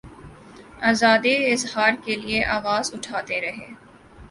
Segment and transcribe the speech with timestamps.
[0.89, 3.67] آزادیٔ اظہار کیلئے آواز اٹھاتے رہے۔